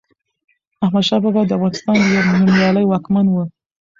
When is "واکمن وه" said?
2.87-3.43